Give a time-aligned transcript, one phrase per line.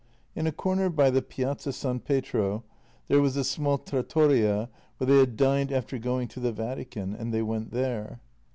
[0.35, 2.63] In a corner by the Piazza San Pietro
[3.07, 7.31] there was a small trattoria where they had dined after going to the Vatican, and
[7.31, 8.19] they went there.